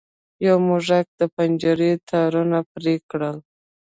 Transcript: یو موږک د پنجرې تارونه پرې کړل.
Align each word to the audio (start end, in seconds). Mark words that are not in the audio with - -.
یو 0.45 0.55
موږک 0.67 1.05
د 1.19 1.21
پنجرې 1.35 1.91
تارونه 2.09 2.59
پرې 2.73 2.95
کړل. 3.09 3.37